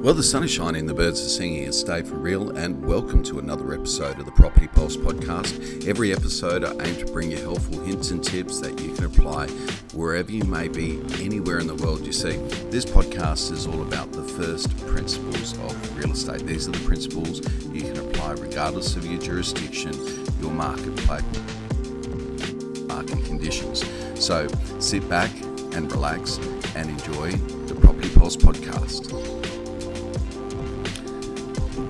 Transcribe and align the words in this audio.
Well, 0.00 0.14
the 0.14 0.22
sun 0.22 0.44
is 0.44 0.50
shining, 0.52 0.86
the 0.86 0.94
birds 0.94 1.20
are 1.20 1.28
singing. 1.28 1.64
It's 1.64 1.82
Dave 1.82 2.06
for 2.06 2.14
Real, 2.14 2.56
and 2.56 2.86
welcome 2.86 3.20
to 3.24 3.40
another 3.40 3.74
episode 3.74 4.20
of 4.20 4.26
the 4.26 4.30
Property 4.32 4.68
Pulse 4.68 4.96
podcast. 4.96 5.88
Every 5.88 6.12
episode, 6.12 6.62
I 6.62 6.70
aim 6.86 6.94
to 7.04 7.12
bring 7.12 7.32
you 7.32 7.38
helpful 7.38 7.80
hints 7.80 8.12
and 8.12 8.22
tips 8.22 8.60
that 8.60 8.80
you 8.80 8.94
can 8.94 9.06
apply 9.06 9.48
wherever 9.94 10.30
you 10.30 10.44
may 10.44 10.68
be, 10.68 11.02
anywhere 11.20 11.58
in 11.58 11.66
the 11.66 11.74
world. 11.74 12.06
You 12.06 12.12
see, 12.12 12.36
this 12.70 12.84
podcast 12.84 13.50
is 13.50 13.66
all 13.66 13.82
about 13.82 14.12
the 14.12 14.22
first 14.22 14.74
principles 14.86 15.58
of 15.58 15.96
real 15.98 16.12
estate. 16.12 16.46
These 16.46 16.68
are 16.68 16.72
the 16.72 16.86
principles 16.86 17.40
you 17.72 17.82
can 17.82 17.98
apply 17.98 18.34
regardless 18.34 18.94
of 18.94 19.04
your 19.04 19.20
jurisdiction, 19.20 19.92
your 20.40 20.52
marketplace, 20.52 21.24
market 22.86 23.24
conditions. 23.24 23.84
So 24.14 24.46
sit 24.78 25.08
back 25.08 25.32
and 25.74 25.90
relax 25.90 26.38
and 26.76 26.88
enjoy 26.88 27.32
the 27.66 27.74
Property 27.74 28.10
Pulse 28.10 28.36
podcast. 28.36 29.37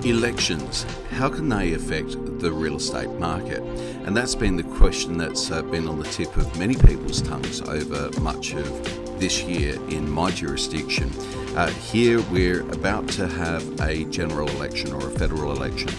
Elections, 0.09 0.87
how 1.11 1.29
can 1.29 1.49
they 1.49 1.73
affect 1.73 2.13
the 2.39 2.51
real 2.51 2.77
estate 2.77 3.11
market? 3.19 3.61
And 4.07 4.17
that's 4.17 4.33
been 4.33 4.55
the 4.55 4.63
question 4.63 5.19
that's 5.19 5.51
uh, 5.51 5.61
been 5.61 5.87
on 5.87 5.99
the 5.99 6.05
tip 6.05 6.35
of 6.35 6.57
many 6.57 6.73
people's 6.73 7.21
tongues 7.21 7.61
over 7.61 8.09
much 8.19 8.55
of 8.55 9.19
this 9.19 9.43
year 9.43 9.75
in 9.89 10.09
my 10.09 10.31
jurisdiction. 10.31 11.11
Uh, 11.55 11.67
here 11.67 12.21
we're 12.31 12.61
about 12.71 13.07
to 13.09 13.27
have 13.27 13.63
a 13.81 14.05
general 14.05 14.49
election 14.49 14.91
or 14.93 15.09
a 15.09 15.11
federal 15.11 15.51
election 15.51 15.89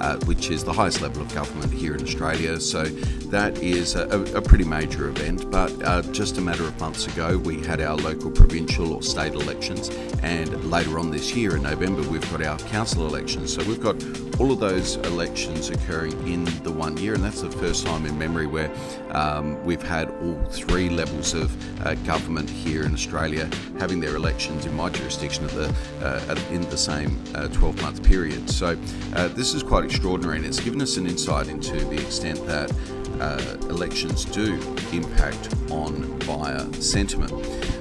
uh, 0.00 0.16
which 0.20 0.50
is 0.50 0.64
the 0.64 0.72
highest 0.72 1.00
level 1.00 1.22
of 1.22 1.32
government 1.34 1.72
here 1.72 1.94
in 1.94 2.02
Australia. 2.02 2.60
So 2.60 2.84
that 3.30 3.58
is 3.58 3.94
a, 3.94 4.08
a 4.34 4.42
pretty 4.42 4.64
major 4.64 5.08
event. 5.08 5.50
But 5.50 5.72
uh, 5.82 6.02
just 6.12 6.38
a 6.38 6.40
matter 6.40 6.64
of 6.64 6.78
months 6.80 7.06
ago, 7.06 7.38
we 7.38 7.60
had 7.64 7.80
our 7.80 7.96
local, 7.96 8.30
provincial, 8.30 8.94
or 8.94 9.02
state 9.02 9.34
elections, 9.34 9.88
and 10.22 10.70
later 10.70 10.98
on 10.98 11.10
this 11.10 11.34
year 11.34 11.56
in 11.56 11.62
November, 11.62 12.02
we've 12.08 12.28
got 12.30 12.42
our 12.42 12.58
council 12.70 13.06
elections. 13.06 13.54
So 13.54 13.62
we've 13.64 13.80
got 13.80 14.02
all 14.40 14.52
of 14.52 14.60
those 14.60 14.96
elections 14.96 15.68
occurring 15.68 16.12
in 16.26 16.44
the 16.62 16.72
one 16.72 16.96
year, 16.96 17.14
and 17.14 17.22
that's 17.22 17.42
the 17.42 17.50
first 17.50 17.86
time 17.86 18.06
in 18.06 18.18
memory 18.18 18.46
where 18.46 18.70
um, 19.10 19.62
we've 19.64 19.82
had 19.82 20.10
all 20.22 20.42
three 20.50 20.88
levels 20.88 21.34
of 21.34 21.50
uh, 21.86 21.94
government 22.06 22.48
here 22.48 22.84
in 22.84 22.94
Australia 22.94 23.48
having 23.78 24.00
their 24.00 24.16
elections 24.16 24.66
in 24.66 24.74
my 24.74 24.88
jurisdiction 24.88 25.44
at 25.44 25.50
the 25.50 25.74
uh, 26.02 26.36
in 26.50 26.62
the 26.70 26.76
same 26.76 27.10
12-month 27.32 28.00
uh, 28.00 28.08
period. 28.08 28.48
So 28.48 28.78
uh, 29.14 29.28
this 29.28 29.54
is 29.54 29.62
quite 29.62 29.89
extraordinary, 29.90 30.36
and 30.36 30.46
it's 30.46 30.60
given 30.60 30.80
us 30.80 30.96
an 30.96 31.06
insight 31.06 31.48
into 31.48 31.74
the 31.86 32.00
extent 32.00 32.38
that 32.46 32.72
uh, 33.20 33.56
elections 33.68 34.24
do 34.24 34.54
impact 34.92 35.52
on 35.70 36.16
buyer 36.20 36.64
sentiment. 36.74 37.32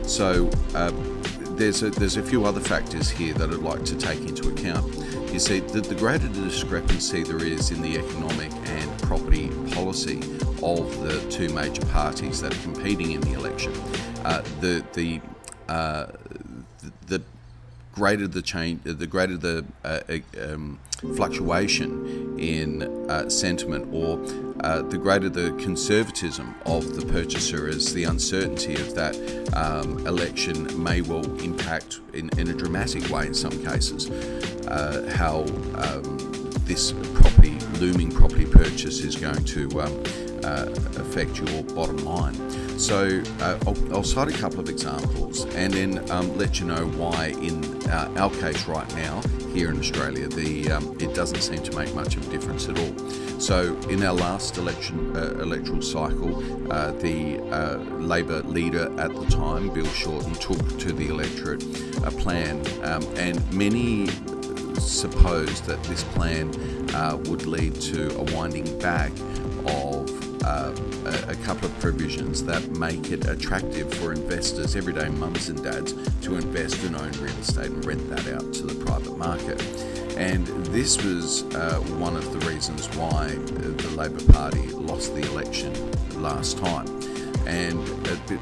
So 0.05 0.49
uh, 0.73 0.91
there's 1.51 1.83
a, 1.83 1.91
there's 1.91 2.17
a 2.17 2.23
few 2.23 2.45
other 2.45 2.59
factors 2.59 3.11
here 3.11 3.33
that 3.35 3.51
I'd 3.51 3.57
like 3.57 3.85
to 3.85 3.95
take 3.95 4.21
into 4.21 4.49
account. 4.49 4.91
You 5.31 5.37
see, 5.37 5.59
the, 5.59 5.81
the 5.81 5.93
greater 5.93 6.27
the 6.27 6.41
discrepancy 6.41 7.23
there 7.23 7.43
is 7.43 7.69
in 7.69 7.81
the 7.81 7.97
economic 7.99 8.51
and 8.69 9.01
property 9.03 9.49
policy 9.71 10.17
of 10.63 11.01
the 11.03 11.23
two 11.29 11.49
major 11.49 11.85
parties 11.85 12.41
that 12.41 12.57
are 12.57 12.61
competing 12.63 13.11
in 13.11 13.21
the 13.21 13.33
election, 13.33 13.71
uh, 14.25 14.41
the 14.61 14.83
the 14.93 15.21
uh, 15.69 16.07
greater 17.99 18.29
the 18.29 18.41
change, 18.41 18.81
the 18.83 19.05
greater 19.05 19.35
the 19.35 19.65
uh, 19.83 19.99
um, 20.41 20.79
fluctuation 21.17 22.39
in 22.39 22.81
uh, 23.09 23.29
sentiment, 23.29 23.93
or 23.93 24.17
uh, 24.63 24.81
the 24.83 24.97
greater 24.97 25.27
the 25.27 25.51
conservatism 25.61 26.55
of 26.65 26.95
the 26.95 27.05
purchaser, 27.07 27.67
as 27.67 27.93
the 27.93 28.05
uncertainty 28.05 28.75
of 28.75 28.95
that 28.95 29.13
um, 29.53 30.07
election 30.07 30.57
may 30.81 31.01
well 31.01 31.25
impact 31.41 31.99
in, 32.13 32.29
in, 32.39 32.47
a 32.47 32.53
dramatic 32.53 33.03
way 33.09 33.27
in 33.27 33.33
some 33.33 33.57
cases 33.65 34.09
uh, 34.69 35.13
how 35.13 35.41
um, 35.75 36.17
this 36.63 36.93
property, 37.19 37.59
looming 37.81 38.11
property 38.11 38.45
purchase, 38.45 38.99
is 38.99 39.17
going 39.17 39.43
to 39.43 39.81
um, 39.81 40.03
uh, 40.43 40.69
affect 40.97 41.37
your 41.39 41.63
bottom 41.75 41.97
line. 41.97 42.35
So 42.79 43.21
uh, 43.41 43.59
I'll, 43.67 43.93
I'll, 43.93 44.03
cite 44.03 44.33
a 44.33 44.37
couple 44.37 44.61
of 44.61 44.69
examples 44.69 45.43
and 45.55 45.73
then 45.73 46.09
um, 46.11 46.37
let 46.37 46.61
you 46.61 46.65
know 46.65 46.87
why, 46.91 47.35
in 47.41 47.61
uh, 47.89 48.13
our 48.15 48.29
case 48.29 48.67
right 48.67 48.95
now 48.95 49.21
here 49.53 49.69
in 49.69 49.79
Australia, 49.79 50.29
the 50.29 50.71
um, 50.71 50.95
it 50.97 51.13
doesn't 51.13 51.41
seem 51.41 51.61
to 51.63 51.75
make 51.75 51.93
much 51.93 52.15
of 52.15 52.25
a 52.25 52.31
difference 52.31 52.69
at 52.69 52.79
all. 52.79 53.09
So 53.37 53.77
in 53.89 54.01
our 54.01 54.13
last 54.13 54.57
election 54.57 55.13
uh, 55.13 55.41
electoral 55.41 55.81
cycle, 55.81 56.71
uh, 56.71 56.91
the 56.91 57.39
uh, 57.51 57.79
Labor 57.99 58.43
leader 58.43 58.85
at 58.97 59.13
the 59.13 59.25
time, 59.25 59.73
Bill 59.73 59.85
Shorten, 59.87 60.33
took 60.35 60.79
to 60.79 60.93
the 60.93 61.09
electorate 61.09 61.61
a 62.05 62.11
plan, 62.11 62.65
um, 62.83 63.03
and 63.17 63.53
many 63.53 64.07
supposed 64.79 65.65
that 65.65 65.83
this 65.83 66.03
plan 66.15 66.49
would 67.25 67.45
lead 67.45 67.75
to 67.75 68.17
a 68.17 68.23
winding 68.35 68.79
back 68.79 69.11
of 69.65 69.98
uh, 70.43 70.75
a, 71.05 71.31
a, 71.31 71.35
couple 71.37 71.65
of 71.65 71.79
provisions 71.79 72.43
that 72.43 72.67
make 72.71 73.11
it 73.11 73.27
attractive 73.27 73.93
for 73.95 74.11
investors, 74.11 74.75
everyday 74.75 75.09
mums 75.09 75.49
and 75.49 75.63
dads, 75.63 75.93
to 76.21 76.35
invest 76.35 76.83
and 76.83 76.95
own 76.95 77.11
real 77.13 77.37
estate 77.37 77.71
and 77.71 77.85
rent 77.85 78.09
that 78.09 78.27
out 78.33 78.53
to 78.53 78.63
the 78.63 78.85
private 78.85 79.17
market. 79.17 79.61
And 80.17 80.47
this 80.67 81.01
was 81.03 81.43
uh, 81.55 81.79
one 81.97 82.15
of 82.15 82.31
the 82.33 82.45
reasons 82.47 82.87
why 82.97 83.27
the 83.27 83.89
Labor 83.95 84.23
Party 84.33 84.67
lost 84.67 85.15
the 85.15 85.21
election 85.31 85.73
last 86.21 86.57
time 86.57 86.98
and 87.49 87.83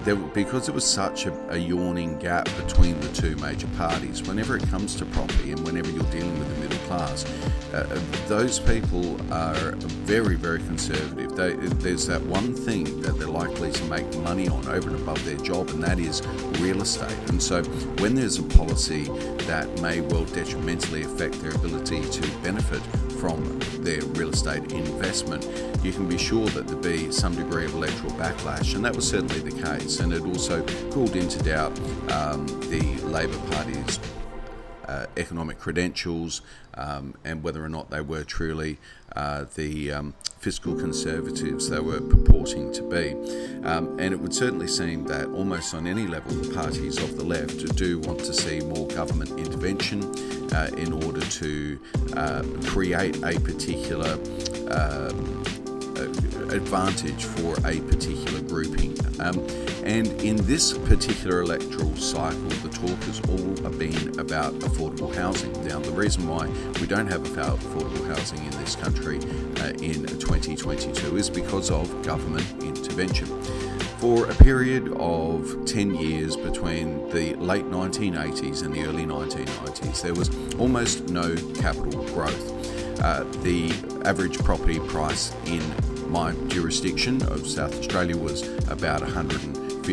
there, 0.04 0.18
because 0.18 0.66
there 0.66 0.76
was 0.76 0.84
such 0.84 1.28
a, 1.28 1.54
a, 1.54 1.58
yawning 1.58 2.20
gap 2.20 2.44
between 2.58 3.00
the 3.00 3.08
two 3.14 3.38
major 3.38 3.68
parties, 3.78 4.22
whenever 4.28 4.58
it 4.58 4.68
comes 4.68 4.96
to 4.96 5.06
property 5.06 5.52
and 5.52 5.64
whenever 5.64 5.90
you're 5.90 6.12
dealing 6.12 6.38
with 6.38 6.54
the 6.54 6.62
middle 6.62 6.88
class, 6.88 7.26
uh, 7.74 7.88
uh, 7.90 8.28
those 8.28 8.60
people 8.60 9.16
are 9.32 9.72
very, 10.04 10.36
very 10.36 10.60
conservative. 10.60 11.34
They, 11.38 11.54
there's 11.54 12.06
that 12.08 12.22
one 12.24 12.54
thing 12.54 13.00
that 13.02 13.18
they're 13.18 13.30
likely 13.30 13.72
to 13.72 13.84
make 13.86 14.14
money 14.18 14.50
on 14.50 14.68
over 14.68 14.90
and 14.90 15.00
above 15.00 15.24
their 15.24 15.38
job, 15.38 15.70
and 15.70 15.82
that 15.84 16.00
is 16.00 16.22
real 16.60 16.82
estate. 16.82 17.18
And 17.30 17.42
so, 17.42 17.64
when 18.02 18.14
there's 18.14 18.40
a 18.40 18.44
policy 18.44 19.06
that 19.46 19.70
may 19.82 20.02
well 20.02 20.26
detrimentally 20.26 21.04
affect 21.04 21.42
their 21.42 21.52
ability 21.52 22.02
to 22.10 22.28
benefit 22.40 22.82
from 23.18 23.60
their 23.82 24.02
real 24.16 24.30
estate 24.30 24.72
investment, 24.72 25.46
you 25.84 25.92
can 25.92 26.08
be 26.08 26.18
sure 26.18 26.48
that 26.50 26.68
there'd 26.68 26.82
be 26.82 27.12
some 27.12 27.36
degree 27.36 27.66
of 27.66 27.74
electoral 27.74 28.12
backlash, 28.14 28.76
and 28.76 28.86
that 28.86 28.96
was 28.96 29.08
certainly 29.08 29.40
the 29.40 29.62
case. 29.64 30.00
And 30.00 30.14
it 30.14 30.22
also 30.22 30.64
called 30.92 31.16
into 31.16 31.42
doubt 31.44 31.78
um, 32.12 32.46
the 32.70 33.00
Labor 33.04 33.38
Party's 33.52 34.00
uh, 34.88 35.06
economic 35.18 35.60
credentials 35.60 36.42
um, 36.76 37.14
and 37.26 37.44
whether 37.44 37.64
or 37.64 37.70
not 37.70 37.90
they 37.90 38.02
were 38.02 38.24
truly 38.24 38.78
uh, 39.18 39.46
the 39.56 39.92
um, 39.92 40.14
fiscal 40.40 40.76
conservatives 40.76 41.70
they 41.70 41.80
were 41.80 42.00
purporting 42.00 42.72
to 42.72 42.84
be. 42.84 43.14
Um, 43.66 44.00
and 44.00 44.14
it 44.14 44.20
would 44.20 44.34
certainly 44.34 44.68
seem 44.68 45.06
that 45.06 45.26
almost 45.30 45.74
on 45.74 45.88
any 45.88 46.06
level, 46.06 46.34
the 46.34 46.54
parties 46.54 47.02
of 47.02 47.18
the 47.18 47.24
left 47.24 47.76
do 47.76 48.00
want 48.02 48.20
to 48.20 48.34
see 48.34 48.60
more 48.60 48.88
government 48.90 49.32
intervention 49.40 50.04
uh, 50.54 50.70
in 50.78 50.94
order 50.94 51.22
to 51.22 51.80
uh, 52.16 52.44
create 52.66 53.18
a 53.24 53.40
particular 53.40 54.14
um, 54.70 55.44
advantage 55.98 57.26
for 57.26 57.56
a 57.66 57.80
particular 57.82 58.42
grouping. 58.42 58.98
Um, 59.20 59.46
and 59.84 60.08
in 60.22 60.36
this 60.46 60.78
particular 60.78 61.42
electoral 61.42 61.96
cycle, 61.96 62.50
the 62.50 62.70
talk 62.70 63.02
has 63.04 63.20
all 63.30 63.70
been 63.72 64.20
about 64.20 64.54
affordable 64.60 65.14
housing. 65.16 65.52
Now, 65.66 65.80
the 65.80 65.92
reason 65.92 66.28
why 66.28 66.48
we 66.80 66.88
don't 66.88 67.08
have 67.08 67.22
affordable 67.24 68.08
housing 68.08 68.44
in 68.44 68.52
this 68.52 68.76
country 68.76 69.18
uh, 69.62 69.70
in 69.82 70.06
2022 70.06 71.18
is 71.18 71.30
because 71.30 71.72
of 71.72 72.02
government 72.04 72.64
intervention. 72.64 73.28
For 74.00 74.30
a 74.30 74.36
period 74.36 74.94
of 74.98 75.66
10 75.66 75.96
years 75.96 76.36
between 76.36 77.10
the 77.10 77.34
late 77.36 77.66
1980s 77.66 78.64
and 78.64 78.74
the 78.74 78.86
early 78.86 79.06
1990s, 79.06 80.04
there 80.04 80.14
was 80.14 80.30
almost 80.60 81.10
no 81.10 81.36
capital 81.56 82.04
growth. 82.14 83.00
Uh, 83.02 83.24
the 83.42 83.72
average 84.06 84.38
property 84.40 84.80
price 84.80 85.34
in 85.46 85.62
my 86.10 86.32
jurisdiction 86.48 87.22
of 87.24 87.46
South 87.48 87.78
Australia 87.80 88.18
was 88.18 88.48
about 88.70 89.02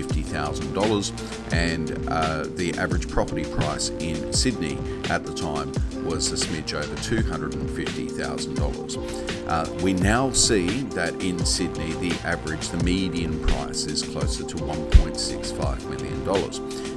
$150,000, 0.03 1.53
and 1.53 2.09
uh, 2.09 2.45
the 2.57 2.73
average 2.79 3.09
property 3.09 3.45
price 3.45 3.91
in 4.01 4.33
Sydney 4.33 4.79
at 5.11 5.25
the 5.25 5.35
time 5.35 5.71
was 6.05 6.33
a 6.33 6.37
smidge 6.37 6.73
over 6.75 6.95
$250,000. 6.97 9.49
Uh, 9.49 9.69
we 9.83 9.93
now 9.93 10.31
see 10.31 10.67
that 10.91 11.15
in 11.23 11.39
Sydney, 11.45 11.93
the 11.95 12.13
average, 12.27 12.69
the 12.69 12.83
median 12.85 13.41
price 13.47 13.87
is 13.87 14.03
closer 14.03 14.45
to 14.45 14.57
$1.65 14.57 15.91
million. 15.91 16.15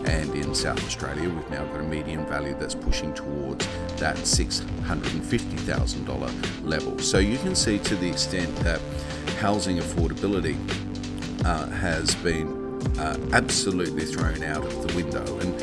And 0.07 0.33
in 0.35 0.53
South 0.55 0.81
Australia, 0.85 1.29
we've 1.29 1.49
now 1.49 1.65
got 1.65 1.81
a 1.81 1.83
median 1.83 2.25
value 2.25 2.55
that's 2.57 2.75
pushing 2.75 3.13
towards 3.13 3.67
that 3.97 4.15
$650,000 4.15 6.63
level. 6.63 6.97
So 6.99 7.19
you 7.19 7.37
can 7.39 7.53
see 7.55 7.79
to 7.79 7.97
the 7.97 8.07
extent 8.09 8.55
that 8.57 8.79
housing 9.39 9.79
affordability 9.79 10.55
uh, 11.45 11.67
has 11.67 12.15
been 12.15 12.56
uh, 12.99 13.17
absolutely 13.33 14.05
thrown 14.05 14.43
out 14.43 14.65
of 14.65 14.87
the 14.87 14.95
window. 14.95 15.39
And 15.39 15.55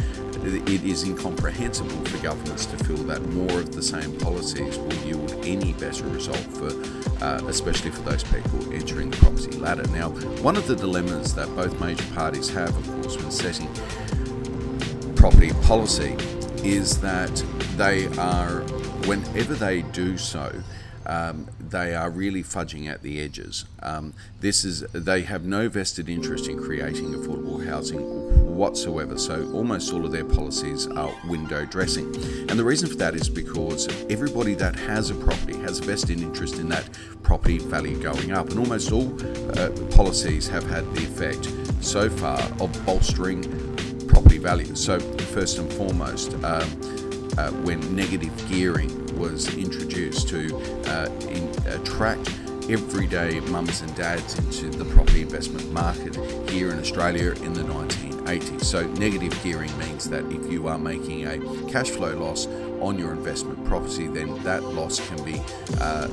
it 0.47 0.85
is 0.85 1.05
incomprehensible 1.05 2.05
for 2.05 2.23
governments 2.23 2.67
to 2.67 2.77
feel 2.85 2.99
that 3.05 3.23
more 3.33 3.61
of 3.61 3.75
the 3.75 3.83
same 3.83 4.17
policies 4.19 4.77
will 4.77 4.95
yield 4.97 5.33
any 5.45 5.73
better 5.75 6.07
result 6.09 6.37
for, 6.37 6.69
uh, 7.25 7.41
especially 7.49 7.91
for 7.91 8.03
those 8.03 8.23
people 8.25 8.73
entering 8.73 9.11
the 9.11 9.17
property 9.17 9.57
ladder. 9.57 9.87
Now, 9.89 10.11
one 10.43 10.57
of 10.57 10.67
the 10.67 10.77
dilemmas 10.77 11.35
that 11.35 11.49
both 11.57 11.81
major 11.81 12.05
parties 12.15 12.51
have, 12.51 12.77
of 12.77 13.03
course, 13.03 13.17
when 13.17 13.31
setting 13.31 13.69
property 15.17 15.53
policy 15.63 16.15
is 16.63 17.01
that 17.01 17.35
they 17.77 18.07
are, 18.19 18.61
whenever 19.07 19.55
they 19.55 19.81
do 19.83 20.19
so, 20.19 20.53
um, 21.07 21.49
they 21.59 21.95
are 21.95 22.11
really 22.11 22.43
fudging 22.43 22.91
at 22.91 23.03
the 23.03 23.21
edges. 23.21 23.65
Um, 23.83 24.15
this 24.41 24.65
is 24.65 24.81
they 24.93 25.23
have 25.23 25.45
no 25.45 25.69
vested 25.69 26.09
interest 26.09 26.49
in 26.49 26.63
creating 26.63 27.13
affordable 27.15 27.65
housing 27.67 28.01
whatsoever. 28.57 29.19
So 29.19 29.51
almost 29.53 29.93
all 29.93 30.05
of 30.05 30.13
their 30.13 30.25
policies 30.25 30.87
are 30.87 31.13
window 31.27 31.65
dressing, 31.65 32.07
and 32.49 32.59
the 32.59 32.65
reason 32.65 32.89
for 32.89 32.97
that 32.97 33.15
is 33.15 33.29
because 33.29 33.89
everybody 34.11 34.55
that 34.55 34.77
has 34.77 35.11
a 35.11 35.15
property 35.15 35.59
has 35.59 35.81
a 35.81 35.83
vested 35.83 36.21
interest 36.21 36.59
in 36.59 36.69
that 36.69 36.89
property 37.23 37.59
value 37.59 38.01
going 38.01 38.33
up, 38.33 38.51
and 38.51 38.59
almost 38.59 38.93
all 38.93 39.15
uh, 39.59 39.71
policies 39.95 40.49
have 40.49 40.65
had 40.65 40.85
the 40.95 41.03
effect 41.03 41.51
so 41.85 42.09
far 42.09 42.41
of 42.61 42.87
bolstering 42.87 43.43
property 44.07 44.39
value. 44.39 44.75
So 44.75 44.99
first 45.01 45.59
and 45.59 45.73
foremost. 45.73 46.35
Um, 46.45 46.95
uh, 47.37 47.51
when 47.51 47.81
negative 47.97 48.33
gearing 48.49 49.04
was 49.17 49.55
introduced 49.57 50.29
to 50.29 50.57
uh, 50.87 51.09
in, 51.29 51.49
attract 51.67 52.29
everyday 52.71 53.41
mums 53.41 53.83
and 53.83 53.95
dads 53.95 54.39
into 54.39 54.77
the 54.77 54.85
property 54.87 55.23
investment 55.23 55.71
market 55.73 56.17
here 56.51 56.71
in 56.71 56.79
Australia 56.79 57.33
in 57.43 57.53
the 57.53 57.63
1980s. 57.63 58.65
So, 58.65 58.87
negative 58.95 59.39
gearing 59.43 59.77
means 59.79 60.09
that 60.09 60.25
if 60.33 60.51
you 60.51 60.69
are 60.69 60.79
making 60.79 61.27
a 61.27 61.39
cash 61.71 61.91
flow 61.91 62.17
loss 62.17 62.47
on 62.81 62.99
your 62.99 63.13
investment 63.13 63.65
property, 63.67 64.07
then 64.07 64.43
that 64.45 64.63
loss 64.63 65.07
can 65.09 65.23
be 65.25 65.41
uh, 65.81 66.09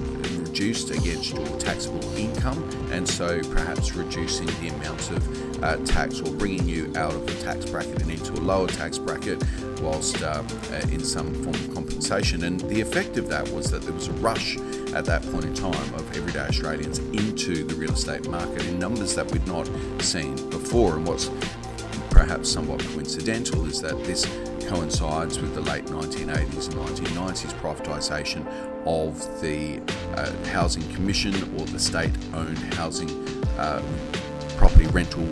reduced 0.51 0.91
against 0.91 1.33
your 1.33 1.47
taxable 1.59 2.03
income, 2.17 2.61
and 2.91 3.07
so 3.07 3.41
perhaps 3.53 3.93
reducing 3.93 4.47
the 4.59 4.67
amount 4.67 5.09
of 5.11 5.63
uh, 5.63 5.77
tax 5.85 6.19
or 6.19 6.29
bringing 6.35 6.67
you 6.67 6.91
out 6.97 7.13
of 7.13 7.25
the 7.25 7.33
tax 7.41 7.63
bracket 7.69 8.01
and 8.01 8.11
into 8.11 8.33
a 8.33 8.41
lower 8.41 8.67
tax 8.67 8.97
bracket, 8.97 9.41
whilst 9.79 10.21
um, 10.23 10.45
uh, 10.73 10.75
in 10.91 10.99
some 10.99 11.33
form 11.35 11.55
of 11.55 11.73
compensation. 11.73 12.43
And 12.43 12.59
the 12.59 12.81
effect 12.81 13.17
of 13.17 13.29
that 13.29 13.47
was 13.51 13.71
that 13.71 13.81
there 13.83 13.93
was 13.93 14.09
a 14.09 14.13
rush 14.13 14.57
at 14.93 15.05
that 15.05 15.23
point 15.31 15.45
in 15.45 15.53
time 15.53 15.93
of 15.93 16.17
everyday 16.17 16.41
Australians 16.41 16.99
into 16.99 17.63
the 17.63 17.75
real 17.75 17.93
estate 17.93 18.27
market 18.27 18.65
in 18.67 18.77
numbers 18.77 19.15
that 19.15 19.31
we'd 19.31 19.47
not 19.47 19.69
seen 19.99 20.35
before. 20.49 20.97
And 20.97 21.07
what's 21.07 21.29
perhaps 22.09 22.51
somewhat 22.51 22.83
coincidental 22.87 23.65
is 23.67 23.79
that 23.79 23.97
this 24.03 24.25
coincides 24.71 25.37
with 25.41 25.53
the 25.53 25.59
late 25.59 25.85
1980s 25.87 26.69
and 26.69 26.77
1990s 26.87 27.53
privatisation 27.59 28.47
of 28.85 29.19
the 29.41 29.81
uh, 30.15 30.31
Housing 30.47 30.81
Commission 30.93 31.33
or 31.59 31.65
the 31.65 31.77
state 31.77 32.13
owned 32.33 32.57
housing 32.75 33.09
uh, 33.57 33.83
property 34.55 34.87
rental 34.87 35.27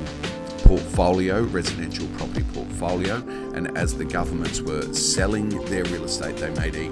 portfolio, 0.65 1.43
residential 1.43 2.05
property 2.17 2.43
portfolio, 2.53 3.15
and 3.53 3.77
as 3.77 3.95
the 3.95 4.03
governments 4.03 4.59
were 4.59 4.81
selling 4.93 5.47
their 5.67 5.85
real 5.85 6.03
estate, 6.03 6.35
they 6.35 6.49
made 6.55 6.75
a, 6.75 6.87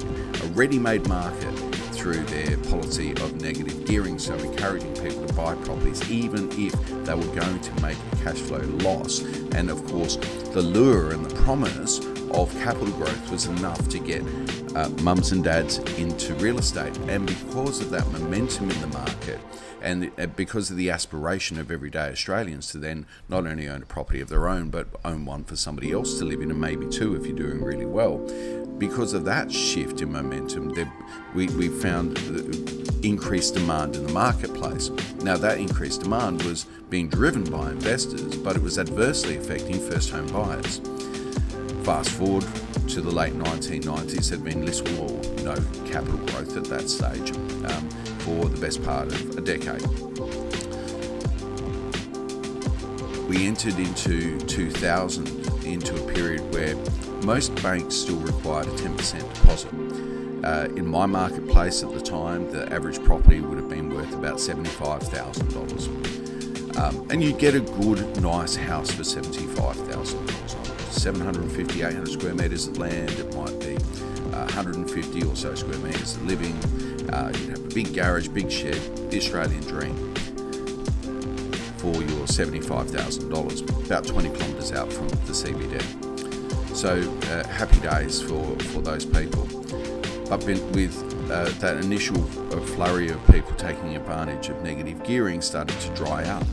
a 0.45 0.47
ready 0.51 0.79
made 0.79 1.05
market 1.09 1.53
through 1.91 2.23
their 2.27 2.55
policy 2.69 3.11
of 3.11 3.41
negative 3.41 3.85
gearing, 3.85 4.17
so 4.17 4.33
encouraging 4.35 4.93
people 4.93 5.27
to 5.27 5.33
buy 5.33 5.53
properties 5.55 6.09
even 6.09 6.49
if 6.53 6.71
they 7.03 7.13
were 7.13 7.35
going 7.35 7.59
to 7.59 7.81
make 7.81 7.97
a 8.13 8.15
cash 8.23 8.39
flow 8.39 8.61
loss. 8.85 9.19
And 9.53 9.69
of 9.69 9.85
course, 9.87 10.15
the 10.53 10.61
lure 10.61 11.11
and 11.11 11.25
the 11.25 11.35
promise 11.43 11.99
of 12.31 12.53
capital 12.63 12.91
growth 12.93 13.31
was 13.31 13.45
enough 13.45 13.87
to 13.89 13.99
get 13.99 14.21
uh, 14.75 14.89
mums 15.01 15.31
and 15.31 15.43
dads 15.43 15.77
into 15.97 16.33
real 16.35 16.59
estate. 16.59 16.97
And 17.07 17.25
because 17.25 17.81
of 17.81 17.89
that 17.91 18.07
momentum 18.11 18.69
in 18.69 18.81
the 18.81 18.87
market, 18.87 19.39
and 19.81 20.11
uh, 20.17 20.25
because 20.27 20.71
of 20.71 20.77
the 20.77 20.89
aspiration 20.89 21.59
of 21.59 21.71
everyday 21.71 22.09
Australians 22.09 22.71
to 22.71 22.77
then 22.77 23.05
not 23.29 23.45
only 23.45 23.67
own 23.67 23.83
a 23.83 23.85
property 23.85 24.21
of 24.21 24.29
their 24.29 24.47
own, 24.47 24.69
but 24.69 24.87
own 25.05 25.25
one 25.25 25.43
for 25.43 25.55
somebody 25.55 25.91
else 25.91 26.17
to 26.19 26.25
live 26.25 26.41
in, 26.41 26.51
and 26.51 26.59
maybe 26.59 26.87
two 26.87 27.15
if 27.15 27.25
you're 27.25 27.35
doing 27.35 27.63
really 27.63 27.85
well. 27.85 28.17
Because 28.77 29.13
of 29.13 29.25
that 29.25 29.51
shift 29.51 30.01
in 30.01 30.11
momentum, 30.11 30.73
we, 31.33 31.47
we 31.47 31.67
found 31.67 32.17
increased 33.03 33.53
demand 33.53 33.95
in 33.95 34.05
the 34.05 34.13
marketplace. 34.13 34.89
Now, 35.21 35.37
that 35.37 35.57
increased 35.57 36.01
demand 36.01 36.43
was 36.43 36.65
being 36.89 37.09
driven 37.09 37.43
by 37.43 37.71
investors, 37.71 38.35
but 38.37 38.55
it 38.55 38.61
was 38.61 38.77
adversely 38.77 39.37
affecting 39.37 39.79
first 39.79 40.09
home 40.11 40.27
buyers. 40.27 40.79
Fast 41.87 42.09
forward 42.09 42.43
to 42.89 42.99
the 42.99 43.09
late 43.09 43.33
1990s, 43.33 44.29
had 44.29 44.43
been 44.43 44.65
little 44.65 45.03
or 45.03 45.11
no 45.45 45.55
capital 45.85 46.17
growth 46.17 46.57
at 46.57 46.65
that 46.65 46.89
stage 46.89 47.31
um, 47.31 47.89
for 48.19 48.49
the 48.49 48.59
best 48.59 48.83
part 48.83 49.07
of 49.07 49.37
a 49.37 49.41
decade. 49.41 49.87
We 53.29 53.47
entered 53.47 53.79
into 53.79 54.37
2000 54.37 55.65
into 55.65 55.95
a 55.95 56.13
period 56.13 56.41
where 56.53 56.75
most 57.23 57.55
banks 57.63 57.95
still 57.95 58.17
required 58.17 58.67
a 58.67 58.71
10% 58.71 59.33
deposit. 59.35 59.71
Uh, 60.43 60.67
in 60.75 60.85
my 60.85 61.05
marketplace 61.05 61.83
at 61.83 61.93
the 61.93 62.01
time, 62.01 62.51
the 62.51 62.69
average 62.73 63.01
property 63.05 63.39
would 63.39 63.57
have 63.57 63.69
been 63.69 63.95
worth 63.95 64.13
about 64.13 64.39
$75,000. 64.39 66.77
Um, 66.77 67.07
and 67.09 67.23
you'd 67.23 67.39
get 67.39 67.55
a 67.55 67.61
good, 67.61 68.21
nice 68.21 68.57
house 68.57 68.91
for 68.91 69.03
$75,000 69.03 70.69
on 70.69 70.76
750, 70.91 71.81
800 71.81 72.11
square 72.11 72.33
metres 72.33 72.67
of 72.67 72.77
land. 72.77 73.11
It 73.11 73.35
might 73.35 73.59
be 73.59 73.75
uh, 74.33 74.45
150 74.45 75.23
or 75.23 75.35
so 75.35 75.55
square 75.55 75.77
metres 75.79 76.15
of 76.15 76.25
living. 76.25 76.53
Uh, 77.09 77.31
you 77.39 77.49
have 77.49 77.59
a 77.59 77.73
big 77.73 77.93
garage, 77.93 78.27
big 78.27 78.51
shed, 78.51 78.79
the 79.09 79.17
Australian 79.17 79.61
dream 79.61 80.13
for 81.77 81.93
your 81.93 82.25
$75,000, 82.25 83.85
about 83.85 84.05
20 84.05 84.29
kilometres 84.29 84.71
out 84.71 84.91
from 84.91 85.07
the 85.07 85.31
CBD. 85.31 85.81
So 86.75 86.99
uh, 87.31 87.47
happy 87.47 87.79
days 87.79 88.21
for, 88.21 88.57
for 88.71 88.81
those 88.81 89.05
people. 89.05 89.47
But 90.29 90.43
with 90.43 91.31
uh, 91.31 91.49
that 91.59 91.77
initial 91.83 92.21
uh, 92.53 92.59
flurry 92.61 93.09
of 93.09 93.25
people 93.27 93.53
taking 93.55 93.95
advantage 93.95 94.49
of 94.49 94.61
negative 94.61 95.03
gearing 95.03 95.41
started 95.41 95.79
to 95.79 95.93
dry 95.93 96.23
up, 96.25 96.45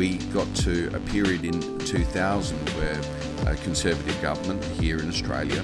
we 0.00 0.16
got 0.32 0.48
to 0.56 0.90
a 0.96 1.00
period 1.10 1.44
in 1.44 1.60
2000 1.80 2.56
where 2.70 3.52
a 3.52 3.56
conservative 3.56 4.18
government 4.22 4.64
here 4.80 4.98
in 4.98 5.06
Australia 5.10 5.62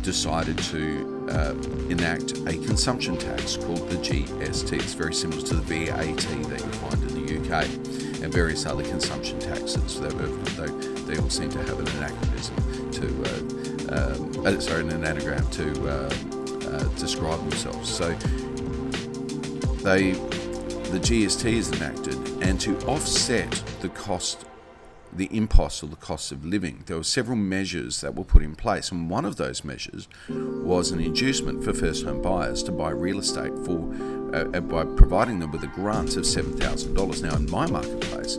decided 0.00 0.56
to 0.56 1.28
uh, 1.28 1.52
enact 1.90 2.38
a 2.46 2.56
consumption 2.64 3.18
tax 3.18 3.58
called 3.58 3.86
the 3.90 3.96
GST. 3.96 4.72
It's 4.72 4.94
very 4.94 5.12
similar 5.12 5.42
to 5.42 5.56
the 5.56 5.60
VAT 5.60 6.16
that 6.48 6.60
you 6.64 6.72
find 6.80 7.10
in 7.10 7.26
the 7.26 7.36
UK 7.36 7.64
and 8.22 8.32
various 8.32 8.64
other 8.64 8.84
consumption 8.84 9.38
taxes. 9.38 10.00
They, 10.00 10.08
they, 10.08 11.02
they 11.02 11.20
all 11.20 11.28
seem 11.28 11.50
to 11.50 11.58
have 11.58 11.78
an 11.78 11.88
anachronism 11.98 12.90
to, 12.92 13.06
uh, 13.92 14.14
um, 14.14 14.46
uh, 14.46 14.60
sorry, 14.60 14.88
an 14.88 15.04
anagram 15.04 15.46
to 15.50 15.88
uh, 15.90 16.10
uh, 16.70 16.84
describe 16.96 17.38
themselves. 17.40 17.90
So 17.94 18.14
they, 19.84 20.12
the 20.90 20.98
GST 20.98 21.44
is 21.44 21.72
enacted, 21.72 22.14
and 22.42 22.60
to 22.60 22.78
offset 22.86 23.50
the 23.80 23.88
cost 23.90 24.44
the 25.12 25.26
impost 25.26 25.82
or 25.82 25.86
the 25.86 25.96
cost 25.96 26.32
of 26.32 26.44
living. 26.44 26.82
There 26.86 26.96
were 26.96 27.04
several 27.04 27.36
measures 27.36 28.00
that 28.00 28.14
were 28.14 28.24
put 28.24 28.42
in 28.42 28.54
place, 28.54 28.90
and 28.90 29.08
one 29.08 29.24
of 29.24 29.36
those 29.36 29.64
measures 29.64 30.08
was 30.28 30.90
an 30.90 31.00
inducement 31.00 31.64
for 31.64 31.72
first 31.72 32.04
home 32.04 32.22
buyers 32.22 32.62
to 32.64 32.72
buy 32.72 32.90
real 32.90 33.18
estate 33.18 33.52
for 33.64 33.92
uh, 34.34 34.44
uh 34.52 34.60
by 34.60 34.84
providing 34.84 35.38
them 35.38 35.50
with 35.50 35.64
a 35.64 35.68
grant 35.68 36.16
of 36.16 36.24
$7,000. 36.24 37.22
Now, 37.22 37.36
in 37.36 37.50
my 37.50 37.66
marketplace, 37.66 38.36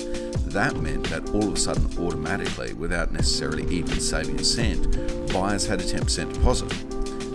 that 0.53 0.75
meant 0.77 1.05
that 1.09 1.29
all 1.31 1.47
of 1.47 1.53
a 1.53 1.57
sudden, 1.57 1.85
automatically, 1.99 2.73
without 2.73 3.11
necessarily 3.11 3.67
even 3.73 3.99
saving 3.99 4.39
a 4.39 4.43
cent, 4.43 5.31
buyers 5.31 5.65
had 5.65 5.81
a 5.81 5.83
10% 5.83 6.33
deposit. 6.33 6.71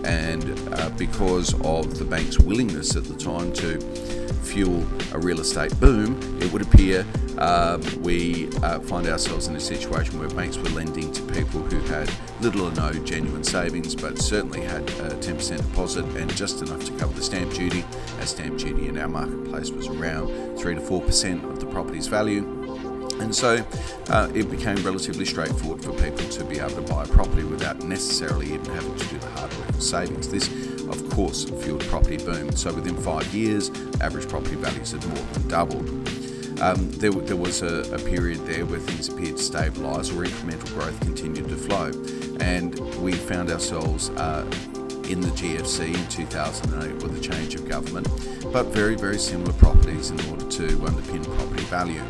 And 0.05 0.73
uh, 0.75 0.89
because 0.91 1.53
of 1.61 1.97
the 1.97 2.05
bank's 2.05 2.39
willingness 2.39 2.95
at 2.95 3.05
the 3.05 3.15
time 3.15 3.51
to 3.53 4.24
fuel 4.45 4.85
a 5.13 5.19
real 5.19 5.39
estate 5.39 5.77
boom, 5.79 6.17
it 6.41 6.51
would 6.53 6.61
appear 6.61 7.05
uh, 7.37 7.77
we 7.99 8.47
uh, 8.63 8.79
find 8.79 9.07
ourselves 9.07 9.47
in 9.47 9.55
a 9.55 9.59
situation 9.59 10.17
where 10.19 10.29
banks 10.29 10.57
were 10.57 10.69
lending 10.69 11.11
to 11.11 11.21
people 11.33 11.61
who 11.61 11.79
had 11.91 12.09
little 12.39 12.61
or 12.61 12.71
no 12.71 12.93
genuine 13.03 13.43
savings, 13.43 13.93
but 13.95 14.17
certainly 14.17 14.61
had 14.61 14.83
a 14.83 15.15
10% 15.15 15.57
deposit 15.57 16.05
and 16.15 16.33
just 16.35 16.61
enough 16.61 16.83
to 16.85 16.91
cover 16.93 17.13
the 17.13 17.23
stamp 17.23 17.53
duty, 17.53 17.83
as 18.19 18.29
stamp 18.29 18.57
duty 18.57 18.87
in 18.87 18.97
our 18.97 19.07
marketplace 19.07 19.69
was 19.69 19.87
around 19.87 20.27
3 20.57 20.75
to 20.75 20.81
4% 20.81 21.43
of 21.49 21.59
the 21.59 21.65
property's 21.65 22.07
value. 22.07 22.43
And 23.19 23.33
so 23.33 23.65
uh, 24.09 24.29
it 24.33 24.49
became 24.51 24.75
relatively 24.77 25.25
straightforward 25.25 25.83
for 25.83 25.91
people 25.93 26.27
to 26.29 26.43
be 26.43 26.59
able 26.59 26.71
to 26.71 26.81
buy 26.81 27.03
a 27.03 27.07
property 27.07 27.43
without 27.43 27.81
necessarily 27.83 28.53
even 28.53 28.65
having 28.65 28.95
to 28.95 29.07
do 29.07 29.17
the 29.17 29.29
hard 29.29 29.53
work 29.57 29.69
of 29.69 29.81
savings. 29.81 30.27
This, 30.29 30.47
of 30.89 31.09
course, 31.09 31.45
fueled 31.45 31.83
property 31.85 32.17
boom. 32.17 32.55
So 32.55 32.73
within 32.73 32.95
five 32.95 33.33
years, 33.33 33.69
average 34.01 34.27
property 34.27 34.55
values 34.55 34.91
had 34.91 35.05
more 35.07 35.25
than 35.33 35.47
doubled. 35.47 35.87
Um, 36.61 36.89
there, 36.91 37.11
there, 37.11 37.35
was 37.35 37.61
a, 37.61 37.81
a, 37.93 37.99
period 37.99 38.39
there 38.45 38.65
where 38.65 38.79
things 38.79 39.09
appeared 39.09 39.35
to 39.35 39.43
stabilise 39.43 40.09
or 40.15 40.23
incremental 40.23 40.73
growth 40.73 40.97
continued 41.01 41.49
to 41.49 41.57
flow. 41.57 41.91
And 42.39 42.79
we 43.01 43.11
found 43.11 43.51
ourselves 43.51 44.09
uh, 44.11 44.45
in 45.09 45.19
the 45.19 45.27
GFC 45.29 45.93
in 45.93 46.07
2008 46.07 47.03
with 47.03 47.17
a 47.17 47.21
change 47.21 47.55
of 47.55 47.67
government, 47.67 48.07
but 48.53 48.67
very, 48.67 48.95
very 48.95 49.19
similar 49.19 49.53
properties 49.53 50.11
in 50.11 50.19
order 50.31 50.45
to 50.45 50.67
underpin 50.77 51.25
property 51.37 51.63
value. 51.63 52.03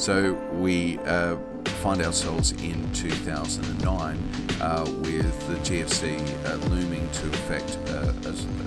So 0.00 0.32
we 0.54 0.98
uh, 1.00 1.36
find 1.82 2.00
ourselves 2.00 2.52
in 2.52 2.90
2009 2.94 4.16
uh, 4.62 4.84
with 5.02 5.46
the 5.46 5.56
GFC 5.56 6.16
uh, 6.46 6.54
looming 6.68 7.06
to 7.10 7.26
affect 7.28 7.76
uh, 7.90 8.10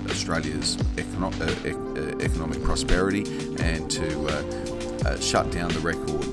Australia's 0.08 0.76
econo- 0.94 1.34
uh, 1.40 2.00
uh, 2.00 2.24
economic 2.24 2.62
prosperity 2.62 3.24
and 3.58 3.90
to 3.90 5.18
shut 5.20 5.50
down 5.50 5.70
the 5.70 5.80
record 5.80 6.24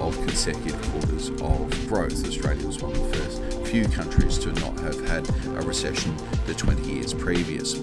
of 0.00 0.16
consecutive 0.18 0.80
quarters 0.92 1.30
of 1.30 1.88
growth. 1.88 2.24
Australia 2.24 2.64
was 2.64 2.80
one 2.80 2.92
of 2.92 3.10
the 3.10 3.18
first 3.18 3.68
few 3.68 3.88
countries 3.88 4.38
to 4.38 4.52
not 4.52 4.78
have 4.78 5.04
had 5.08 5.28
a 5.46 5.66
recession 5.66 6.16
the 6.46 6.54
20 6.54 6.92
years 6.92 7.12
previous. 7.12 7.74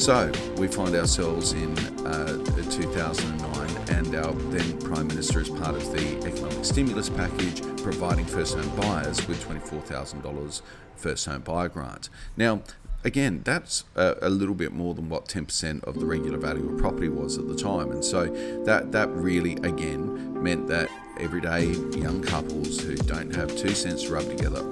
So 0.00 0.32
we 0.56 0.66
find 0.66 0.94
ourselves 0.94 1.52
in 1.52 1.76
uh, 2.06 2.42
2009, 2.70 3.98
and 3.98 4.14
our 4.14 4.32
then 4.32 4.80
Prime 4.80 5.06
Minister, 5.08 5.40
as 5.40 5.50
part 5.50 5.74
of 5.74 5.92
the 5.92 6.26
economic 6.26 6.64
stimulus 6.64 7.10
package, 7.10 7.60
providing 7.82 8.24
first 8.24 8.56
home 8.56 8.74
buyers 8.76 9.28
with 9.28 9.46
$24,000 9.46 10.62
first 10.96 11.26
home 11.26 11.42
buyer 11.42 11.68
grant. 11.68 12.08
Now, 12.34 12.62
again, 13.04 13.42
that's 13.44 13.84
a, 13.94 14.16
a, 14.22 14.30
little 14.30 14.54
bit 14.54 14.72
more 14.72 14.94
than 14.94 15.10
what 15.10 15.26
10% 15.26 15.84
of 15.84 16.00
the 16.00 16.06
regular 16.06 16.38
value 16.38 16.72
of 16.72 16.78
property 16.78 17.10
was 17.10 17.36
at 17.36 17.46
the 17.46 17.54
time. 17.54 17.90
And 17.90 18.02
so 18.02 18.24
that, 18.64 18.92
that 18.92 19.10
really, 19.10 19.52
again, 19.56 20.42
meant 20.42 20.66
that 20.68 20.88
everyday 21.18 21.66
young 21.98 22.22
couples 22.22 22.80
who 22.80 22.96
don't 22.96 23.36
have 23.36 23.54
two 23.54 23.74
cents 23.74 24.04
to 24.04 24.14
rub 24.14 24.24
together 24.24 24.62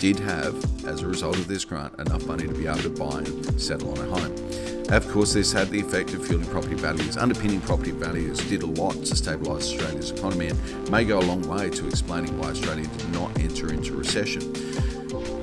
did 0.00 0.18
have, 0.18 0.84
as 0.84 1.02
a 1.02 1.06
result 1.06 1.36
of 1.36 1.46
this 1.46 1.64
grant, 1.64 1.96
enough 2.00 2.26
money 2.26 2.48
to 2.48 2.54
be 2.54 2.66
able 2.66 2.82
to 2.82 2.90
buy 2.90 3.18
and 3.18 3.60
settle 3.60 3.96
on 3.96 3.98
a 3.98 4.18
home. 4.18 4.71
Of 4.92 5.08
course, 5.08 5.32
this 5.32 5.50
had 5.52 5.70
the 5.70 5.80
effect 5.80 6.12
of 6.12 6.26
fueling 6.26 6.46
property 6.48 6.74
values. 6.74 7.16
Underpinning 7.16 7.62
property 7.62 7.92
values 7.92 8.38
did 8.50 8.62
a 8.62 8.66
lot 8.66 8.92
to 8.92 9.14
stabilise 9.14 9.62
Australia's 9.62 10.10
economy 10.10 10.48
and 10.48 10.90
may 10.90 11.02
go 11.02 11.18
a 11.18 11.24
long 11.24 11.40
way 11.48 11.70
to 11.70 11.86
explaining 11.86 12.38
why 12.38 12.50
Australia 12.50 12.86
did 12.86 13.10
not 13.10 13.38
enter 13.38 13.72
into 13.72 13.94
recession. 13.94 14.52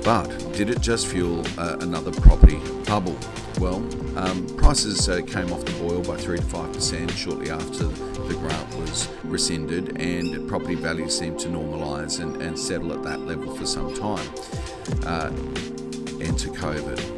But 0.04 0.28
did 0.52 0.70
it 0.70 0.80
just 0.80 1.08
fuel 1.08 1.44
uh, 1.58 1.78
another 1.80 2.12
property 2.12 2.60
bubble? 2.84 3.18
Well, 3.58 3.78
um, 4.16 4.46
prices 4.56 5.08
uh, 5.08 5.20
came 5.22 5.52
off 5.52 5.64
the 5.64 5.72
boil 5.84 6.00
by 6.04 6.16
3 6.16 6.38
to 6.38 6.44
5% 6.44 7.10
shortly 7.10 7.50
after 7.50 7.88
the 7.88 8.34
grant 8.34 8.76
was 8.76 9.08
rescinded, 9.24 10.00
and 10.00 10.48
property 10.48 10.76
values 10.76 11.18
seemed 11.18 11.40
to 11.40 11.48
normalise 11.48 12.20
and, 12.20 12.40
and, 12.40 12.56
settle 12.56 12.92
at 12.92 13.02
that 13.02 13.22
level 13.22 13.52
for 13.56 13.66
some 13.66 13.92
time. 13.94 14.26
Uh, 15.04 15.32
enter 16.22 16.50
COVID 16.50 17.09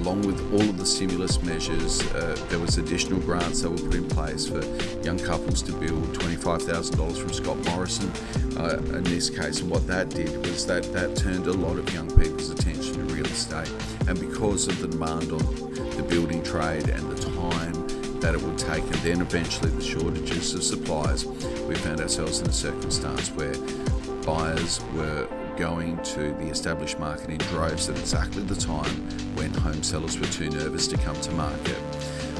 along 0.00 0.22
with 0.22 0.40
all 0.52 0.62
of 0.62 0.78
the 0.78 0.86
stimulus 0.86 1.42
measures, 1.42 2.00
uh, 2.14 2.34
there 2.48 2.58
was 2.58 2.78
additional 2.78 3.20
grants 3.20 3.60
that 3.60 3.70
were 3.70 3.76
put 3.76 3.94
in 3.94 4.08
place 4.08 4.48
for 4.48 4.64
young 5.04 5.18
couples 5.18 5.60
to 5.62 5.72
build 5.72 6.02
$25,000 6.14 7.16
from 7.18 7.32
Scott 7.32 7.58
Morrison 7.66 8.10
uh, 8.58 8.78
in 8.96 9.04
this 9.04 9.28
case. 9.28 9.60
And 9.60 9.70
what 9.70 9.86
that 9.88 10.08
did 10.08 10.34
was 10.46 10.66
that 10.66 10.90
that 10.94 11.16
turned 11.16 11.46
a 11.46 11.52
lot 11.52 11.78
of 11.78 11.92
young 11.92 12.08
people's 12.08 12.48
attention 12.50 12.94
to 12.94 13.14
real 13.14 13.26
estate. 13.26 13.70
And 14.08 14.18
because 14.18 14.68
of 14.68 14.80
the 14.80 14.88
demand 14.88 15.32
on 15.32 15.74
the 15.96 16.06
building 16.08 16.42
trade 16.42 16.88
and 16.88 17.10
the 17.10 17.22
time 17.32 18.20
that 18.20 18.34
it 18.34 18.40
would 18.40 18.58
take, 18.58 18.84
and 18.84 18.94
then 18.94 19.20
eventually 19.20 19.70
the 19.70 19.82
shortages 19.82 20.54
of 20.54 20.62
supplies, 20.62 21.26
we 21.26 21.74
found 21.74 22.00
ourselves 22.00 22.40
in 22.40 22.46
a 22.48 22.52
circumstance 22.52 23.30
where 23.32 23.54
buyers 24.24 24.80
were 24.94 25.28
going 25.60 26.02
to 26.02 26.32
the 26.38 26.48
established 26.48 26.98
market 26.98 27.28
in 27.28 27.36
droves 27.36 27.90
at 27.90 27.98
exactly 27.98 28.42
the 28.42 28.54
time 28.54 28.90
when 29.36 29.52
home 29.52 29.82
sellers 29.82 30.18
were 30.18 30.26
too 30.28 30.48
nervous 30.48 30.88
to 30.88 30.96
come 30.96 31.14
to 31.20 31.30
market. 31.32 31.76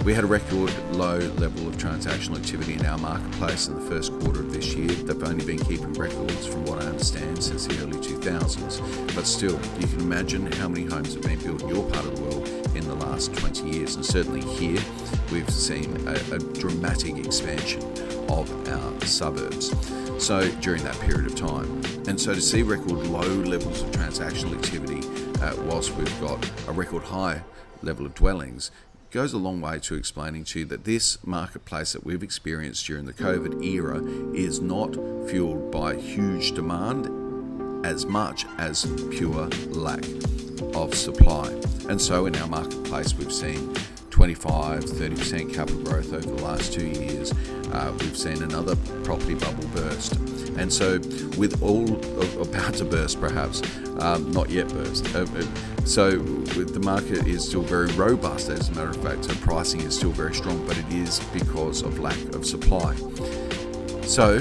We 0.06 0.14
had 0.14 0.24
a 0.24 0.26
record 0.26 0.72
low 0.92 1.18
level 1.18 1.68
of 1.68 1.76
transactional 1.76 2.38
activity 2.38 2.72
in 2.72 2.86
our 2.86 2.96
marketplace 2.96 3.68
in 3.68 3.74
the 3.74 3.90
first 3.90 4.18
quarter 4.20 4.40
of 4.40 4.54
this 4.54 4.72
year. 4.72 4.88
They've 4.88 5.22
only 5.22 5.44
been 5.44 5.58
keeping 5.58 5.92
records, 5.92 6.46
from 6.46 6.64
what 6.64 6.82
I 6.82 6.86
understand, 6.86 7.44
since 7.44 7.66
the 7.66 7.78
early 7.82 7.98
2000s. 7.98 9.14
But 9.14 9.26
still, 9.26 9.60
you 9.78 9.86
can 9.86 10.00
imagine 10.00 10.50
how 10.52 10.68
many 10.68 10.86
homes 10.86 11.12
have 11.12 11.22
been 11.22 11.38
built 11.40 11.60
in 11.60 11.68
your 11.68 11.84
part 11.90 12.06
of 12.06 12.16
the 12.16 12.22
world 12.22 12.48
in 12.74 12.88
the 12.88 12.94
last 12.94 13.34
20 13.34 13.68
years. 13.68 13.96
And 13.96 14.06
certainly 14.06 14.40
here, 14.40 14.82
we've 15.30 15.50
seen 15.50 15.94
a, 16.08 16.14
a 16.34 16.38
dramatic 16.38 17.18
expansion 17.18 17.82
of 18.28 18.68
our 18.68 19.00
suburbs. 19.06 19.74
So 20.22 20.48
during 20.60 20.82
that 20.84 20.98
period 21.00 21.26
of 21.26 21.34
time. 21.34 21.82
And 22.06 22.20
so 22.20 22.34
to 22.34 22.40
see 22.40 22.62
record 22.62 23.06
low 23.06 23.20
levels 23.20 23.82
of 23.82 23.90
transactional 23.92 24.54
activity 24.54 25.00
uh, 25.42 25.56
whilst 25.64 25.94
we've 25.96 26.20
got 26.20 26.44
a 26.68 26.72
record 26.72 27.04
high 27.04 27.42
level 27.82 28.04
of 28.06 28.14
dwellings 28.14 28.70
goes 29.10 29.32
a 29.32 29.38
long 29.38 29.60
way 29.60 29.78
to 29.80 29.94
explaining 29.96 30.44
to 30.44 30.60
you 30.60 30.64
that 30.66 30.84
this 30.84 31.18
marketplace 31.26 31.92
that 31.92 32.04
we've 32.04 32.22
experienced 32.22 32.86
during 32.86 33.06
the 33.06 33.12
COVID 33.12 33.64
era 33.64 34.00
is 34.34 34.60
not 34.60 34.94
fueled 35.28 35.70
by 35.72 35.96
huge 35.96 36.52
demand 36.52 37.08
as 37.84 38.06
much 38.06 38.46
as 38.58 38.86
pure 39.10 39.48
lack 39.70 40.04
of 40.74 40.94
supply. 40.94 41.48
And 41.88 42.00
so 42.00 42.26
in 42.26 42.36
our 42.36 42.46
marketplace, 42.46 43.14
we've 43.14 43.32
seen 43.32 43.74
25, 44.11 44.85
30% 44.85 45.55
capital 45.55 45.81
growth 45.83 46.12
over 46.12 46.26
the 46.26 46.43
last 46.43 46.73
two 46.73 46.87
years. 46.87 47.33
Uh, 47.73 47.93
we've 48.00 48.17
seen 48.17 48.43
another 48.43 48.76
property 49.05 49.35
bubble 49.35 49.67
burst. 49.69 50.17
And 50.59 50.73
so, 50.73 50.99
with 51.38 51.62
all 51.62 51.87
about 52.43 52.75
to 52.75 52.85
burst, 52.85 53.21
perhaps, 53.21 53.62
um, 54.00 54.31
not 54.33 54.50
yet 54.50 54.69
burst. 54.69 55.14
Uh, 55.14 55.21
uh 55.21 55.45
so, 55.85 56.11
the 56.19 56.81
market 56.81 57.26
is 57.26 57.47
still 57.47 57.62
very 57.62 57.88
robust, 57.93 58.50
as 58.50 58.69
a 58.69 58.73
matter 58.73 58.90
of 58.90 58.97
fact. 58.97 59.25
So, 59.25 59.35
pricing 59.37 59.81
is 59.81 59.97
still 59.97 60.11
very 60.11 60.35
strong, 60.35 60.67
but 60.67 60.76
it 60.76 60.93
is 60.93 61.21
because 61.33 61.83
of 61.83 61.99
lack 62.00 62.19
of 62.35 62.45
supply. 62.45 62.95
So, 64.02 64.38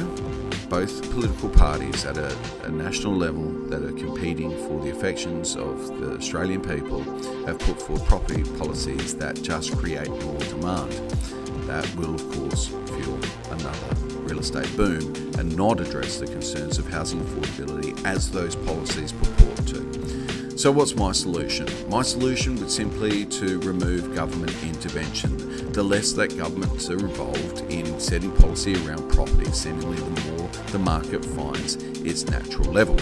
both 0.69 1.01
political 1.11 1.49
parties 1.49 2.05
at 2.05 2.17
a, 2.17 2.37
a, 2.63 2.69
national 2.69 3.13
level 3.13 3.49
that 3.69 3.83
are 3.83 3.91
competing 3.93 4.51
for 4.67 4.79
the 4.83 4.91
affections 4.91 5.55
of 5.55 5.99
the 5.99 6.15
Australian 6.15 6.61
people 6.61 7.03
have 7.45 7.57
put 7.59 7.81
forward 7.81 8.05
property 8.05 8.43
policies 8.59 9.15
that 9.15 9.41
just 9.41 9.75
create 9.77 10.07
more 10.07 10.37
demand. 10.39 10.91
That 11.65 11.89
will, 11.95 12.13
of 12.13 12.31
course, 12.31 12.67
fuel 12.67 13.19
another 13.49 13.95
real 14.19 14.39
estate 14.39 14.75
boom 14.77 15.01
and 15.39 15.55
not 15.57 15.79
address 15.79 16.19
the 16.19 16.27
concerns 16.27 16.77
of 16.77 16.87
housing 16.87 17.19
affordability 17.21 18.05
as 18.05 18.29
those 18.29 18.55
policies 18.55 19.11
purport 19.11 19.67
to. 19.67 20.57
So, 20.59 20.71
what's 20.71 20.93
my 20.93 21.13
solution? 21.13 21.67
My 21.89 22.01
solution 22.01 22.57
would 22.57 22.69
simply 22.69 23.25
to 23.25 23.59
remove 23.61 24.13
government 24.13 24.53
intervention. 24.61 25.71
The 25.71 25.81
less 25.81 26.11
that 26.13 26.37
governments 26.37 26.89
are 26.89 26.99
involved 26.99 27.61
in 27.71 27.99
setting 27.99 28.31
policy 28.33 28.75
around 28.85 29.09
property, 29.09 29.49
seemingly 29.51 29.97
the 29.97 30.31
more 30.31 30.38
the 30.71 30.79
market 30.79 31.23
finds 31.23 31.75
its 31.75 32.25
natural 32.25 32.71
level. 32.71 32.97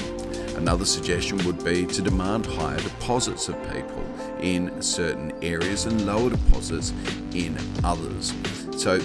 Another 0.58 0.86
suggestion 0.86 1.38
would 1.46 1.64
be 1.64 1.86
to 1.86 2.02
demand 2.02 2.46
higher 2.46 2.80
deposits 2.80 3.48
of 3.48 3.56
people 3.72 4.04
in 4.40 4.82
certain 4.82 5.32
areas 5.44 5.86
and 5.86 6.06
lower 6.06 6.30
deposits 6.30 6.94
in 7.34 7.58
others. 7.84 8.34
So, 8.76 9.00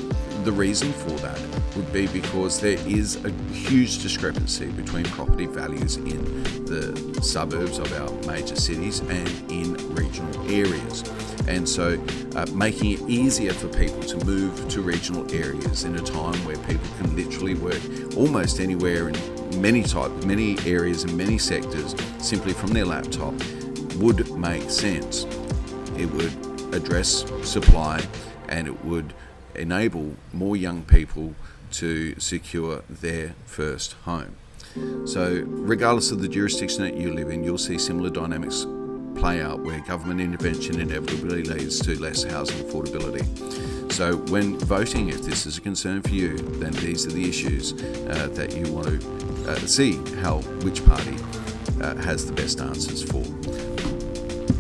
the 0.45 0.53
reason 0.53 0.93
for 0.93 1.11
that 1.21 1.41
would 1.77 1.93
be 1.93 2.07
because 2.09 2.61
there 2.61 2.79
is 2.87 3.25
a 3.25 3.31
huge 3.53 4.03
discrepancy 4.03 4.67
between 4.67 5.05
property 5.05 5.47
values 5.47 5.97
in 5.97 6.43
the 6.65 7.21
suburbs 7.23 7.79
of 7.79 7.93
our 7.93 8.11
major 8.27 8.57
cities 8.57 9.01
and 9.01 9.29
in 9.51 9.75
regional 9.95 10.51
areas. 10.51 11.05
And 11.49 11.69
so, 11.69 12.03
uh, 12.35 12.47
making 12.55 12.93
it 12.93 13.01
easier 13.09 13.53
for 13.53 13.69
people 13.69 14.01
to 14.03 14.25
move 14.25 14.69
to 14.69 14.83
regional 14.83 15.33
areas 15.33 15.85
in 15.85 15.95
a 15.97 16.01
time 16.01 16.45
where 16.45 16.57
people 16.59 16.89
can 16.99 17.15
literally 17.15 17.55
work 17.55 17.81
almost 18.17 18.61
anywhere 18.61 19.09
in 19.09 19.61
many 19.61 19.83
types, 19.83 20.25
many 20.25 20.59
areas 20.67 21.05
and 21.05 21.17
many 21.17 21.39
sectors 21.39 21.95
simply 22.19 22.53
from 22.53 22.71
their 22.71 22.87
laptop 22.87 23.35
would 23.97 24.31
make 24.37 24.69
sense. 24.71 25.25
It 25.97 26.07
would 26.07 26.75
address 26.75 27.25
supply 27.43 28.03
and 28.49 28.67
it 28.67 28.85
would 28.85 29.15
enable 29.55 30.17
more 30.33 30.57
young 30.57 30.83
people 30.83 31.35
to 31.73 32.19
secure 32.21 32.83
their 32.89 33.35
first 33.47 33.95
home. 34.05 34.37
So, 35.05 35.45
regardless 35.47 36.11
of 36.11 36.23
the 36.23 36.29
jurisdiction 36.29 36.83
that 36.83 36.95
you 36.97 37.13
live 37.13 37.29
in, 37.29 37.45
you'll 37.45 37.59
see 37.59 37.77
similar 37.79 38.09
dynamics 38.09 38.67
play 39.15 39.43
out 39.43 39.61
where 39.61 39.81
government 39.81 40.21
intervention 40.21 40.81
inevitably 40.81 41.43
leads 41.43 41.79
to 41.81 42.01
less 42.01 42.23
housing 42.23 42.65
affordability. 42.65 43.93
So, 43.93 44.17
when 44.33 44.59
voting, 44.59 45.11
if 45.11 45.23
this 45.23 45.45
is 45.45 45.59
a 45.59 45.61
concern 45.61 46.01
for 46.01 46.11
you, 46.11 46.39
then 46.39 46.73
these 46.73 47.07
are 47.07 47.11
the 47.11 47.29
issues 47.29 47.75
uh, 47.75 48.29
that 48.33 48.57
you 48.57 48.73
want 48.73 48.87
to 48.87 49.51
uh, 49.51 49.57
see 49.67 49.97
how 50.21 50.39
which 50.63 50.85
party 50.87 51.17
uh, 51.83 51.95
has 51.97 52.25
the 52.25 52.33
best 52.33 52.61
answers 52.61 53.03
for. 53.03 53.23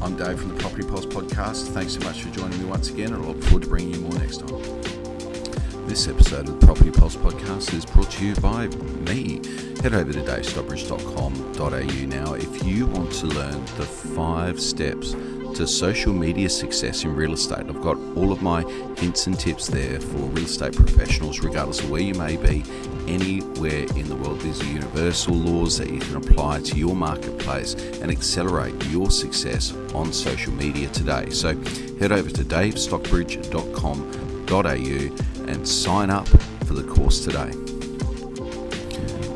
I'm 0.04 0.16
Dave 0.16 0.38
from 0.38 0.48
the 0.48 0.60
Property 0.60 0.86
Pulse 0.86 1.06
podcast. 1.06 1.68
Thanks 1.68 1.94
so 1.94 2.00
much 2.00 2.22
for 2.22 2.30
joining 2.34 2.58
me 2.58 2.64
once 2.66 2.90
again, 2.90 3.14
and 3.14 3.24
I 3.24 3.28
look 3.28 3.42
forward 3.44 3.62
to 3.62 3.68
bringing 3.68 3.94
you 3.94 4.00
more 4.00 4.18
next 4.18 4.38
time. 4.38 4.81
This 5.86 6.06
episode 6.08 6.48
of 6.48 6.60
the 6.60 6.66
Property 6.66 6.90
Pulse 6.90 7.16
podcast 7.16 7.74
is 7.74 7.84
brought 7.84 8.10
to 8.12 8.24
you 8.24 8.34
by 8.36 8.68
me. 8.68 9.40
Head 9.82 9.94
over 9.94 10.12
to 10.12 10.20
davestockbridge.com.au 10.20 12.06
now 12.06 12.34
if 12.34 12.64
you 12.64 12.86
want 12.86 13.12
to 13.12 13.26
learn 13.26 13.64
the 13.76 13.84
five 13.84 14.60
steps 14.60 15.12
to 15.56 15.66
social 15.66 16.12
media 16.14 16.48
success 16.48 17.04
in 17.04 17.14
real 17.14 17.32
estate. 17.32 17.66
I've 17.68 17.82
got 17.82 17.98
all 18.16 18.32
of 18.32 18.40
my 18.40 18.62
hints 18.96 19.26
and 19.26 19.38
tips 19.38 19.66
there 19.66 20.00
for 20.00 20.18
real 20.18 20.44
estate 20.44 20.74
professionals, 20.74 21.40
regardless 21.40 21.80
of 21.80 21.90
where 21.90 22.00
you 22.00 22.14
may 22.14 22.36
be, 22.36 22.64
anywhere 23.06 23.84
in 23.96 24.08
the 24.08 24.16
world. 24.16 24.40
These 24.40 24.62
are 24.62 24.66
universal 24.72 25.34
laws 25.34 25.76
that 25.78 25.90
you 25.90 25.98
can 25.98 26.16
apply 26.16 26.60
to 26.60 26.76
your 26.76 26.94
marketplace 26.94 27.74
and 27.74 28.10
accelerate 28.10 28.72
your 28.86 29.10
success 29.10 29.74
on 29.94 30.12
social 30.12 30.52
media 30.54 30.88
today. 30.88 31.28
So 31.30 31.56
head 31.98 32.12
over 32.12 32.30
to 32.30 32.44
davestockbridge.com.au 34.52 35.50
and 35.50 35.66
sign 35.66 36.10
up 36.10 36.28
for 36.66 36.74
the 36.74 36.82
course 36.84 37.24
today. 37.24 37.50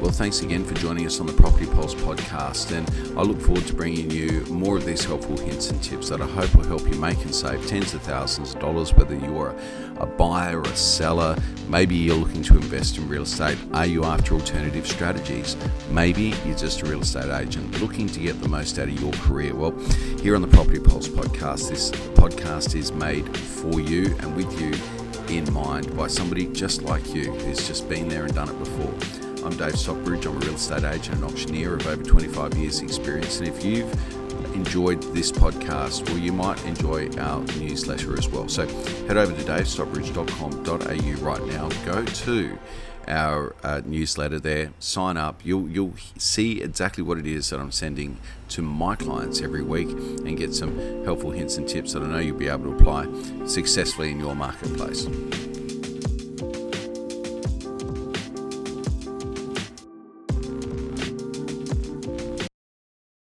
Well, 0.00 0.12
thanks 0.12 0.42
again 0.42 0.62
for 0.62 0.74
joining 0.74 1.06
us 1.06 1.20
on 1.20 1.26
the 1.26 1.32
Property 1.32 1.66
Pulse 1.66 1.94
podcast, 1.94 2.70
and 2.70 3.18
I 3.18 3.22
look 3.22 3.40
forward 3.40 3.66
to 3.66 3.74
bringing 3.74 4.10
you 4.10 4.42
more 4.42 4.76
of 4.76 4.84
these 4.84 5.04
helpful 5.04 5.36
hints 5.38 5.70
and 5.70 5.82
tips 5.82 6.10
that 6.10 6.20
I 6.20 6.26
hope 6.26 6.54
will 6.54 6.66
help 6.66 6.82
you 6.82 7.00
make 7.00 7.24
and 7.24 7.34
save 7.34 7.66
tens 7.66 7.94
of 7.94 8.02
thousands 8.02 8.54
of 8.54 8.60
dollars, 8.60 8.92
whether 8.94 9.16
you're 9.16 9.56
a 9.98 10.06
buyer 10.06 10.60
or 10.60 10.62
a 10.62 10.76
seller. 10.76 11.34
Maybe 11.68 11.96
you're 11.96 12.14
looking 12.14 12.42
to 12.44 12.54
invest 12.54 12.98
in 12.98 13.08
real 13.08 13.22
estate. 13.22 13.58
Are 13.72 13.86
you 13.86 14.04
after 14.04 14.34
alternative 14.34 14.86
strategies? 14.86 15.56
Maybe 15.90 16.34
you're 16.44 16.56
just 16.56 16.82
a 16.82 16.86
real 16.86 17.00
estate 17.00 17.34
agent 17.34 17.80
looking 17.80 18.06
to 18.08 18.20
get 18.20 18.40
the 18.40 18.48
most 18.48 18.78
out 18.78 18.88
of 18.88 19.00
your 19.00 19.12
career. 19.14 19.54
Well, 19.54 19.72
here 20.20 20.36
on 20.36 20.42
the 20.42 20.48
Property 20.48 20.78
Pulse 20.78 21.08
podcast, 21.08 21.70
this 21.70 21.90
podcast 21.90 22.76
is 22.76 22.92
made 22.92 23.36
for 23.36 23.80
you 23.80 24.14
and 24.20 24.36
with 24.36 24.60
you 24.60 24.72
in 25.30 25.52
mind 25.52 25.96
by 25.96 26.06
somebody 26.06 26.46
just 26.46 26.82
like 26.82 27.14
you 27.14 27.32
who's 27.32 27.66
just 27.66 27.88
been 27.88 28.08
there 28.08 28.24
and 28.24 28.34
done 28.34 28.48
it 28.48 28.58
before. 28.58 28.94
I'm 29.44 29.56
Dave 29.56 29.78
Stockbridge. 29.78 30.26
I'm 30.26 30.36
a 30.36 30.38
real 30.38 30.54
estate 30.54 30.84
agent 30.84 31.16
and 31.16 31.24
auctioneer 31.24 31.74
of 31.74 31.86
over 31.86 32.02
25 32.02 32.56
years' 32.56 32.80
experience. 32.80 33.38
And 33.38 33.48
if 33.48 33.64
you've 33.64 33.92
enjoyed 34.54 35.02
this 35.14 35.30
podcast, 35.30 36.08
well, 36.08 36.18
you 36.18 36.32
might 36.32 36.64
enjoy 36.64 37.08
our 37.18 37.40
newsletter 37.58 38.18
as 38.18 38.28
well. 38.28 38.48
So 38.48 38.66
head 39.06 39.16
over 39.16 39.32
to 39.32 39.42
davestockbridge.com.au 39.42 41.24
right 41.24 41.46
now. 41.46 41.68
Go 41.84 42.04
to 42.04 42.58
our 43.08 43.54
uh, 43.62 43.82
newsletter 43.84 44.40
there. 44.40 44.72
Sign 44.78 45.16
up. 45.16 45.40
You'll 45.44 45.68
you'll 45.68 45.94
see 46.18 46.62
exactly 46.62 47.02
what 47.02 47.18
it 47.18 47.26
is 47.26 47.50
that 47.50 47.60
I'm 47.60 47.72
sending 47.72 48.18
to 48.50 48.62
my 48.62 48.96
clients 48.96 49.40
every 49.40 49.62
week, 49.62 49.88
and 49.88 50.36
get 50.36 50.54
some 50.54 51.04
helpful 51.04 51.30
hints 51.30 51.56
and 51.56 51.68
tips 51.68 51.92
that 51.92 52.02
I 52.02 52.06
know 52.06 52.18
you'll 52.18 52.36
be 52.36 52.48
able 52.48 52.64
to 52.64 52.76
apply 52.76 53.06
successfully 53.46 54.10
in 54.10 54.20
your 54.20 54.34
marketplace. 54.34 55.06